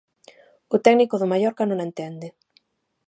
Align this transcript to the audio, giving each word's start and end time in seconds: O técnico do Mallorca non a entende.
O 0.75 0.77
técnico 0.85 1.15
do 1.17 1.29
Mallorca 1.31 1.63
non 1.67 1.79
a 1.83 1.87
entende. 1.89 2.27